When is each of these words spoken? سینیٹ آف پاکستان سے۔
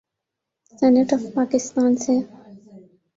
سینیٹ 0.77 1.09
آف 1.15 1.23
پاکستان 1.37 1.91
سے۔ 2.03 2.15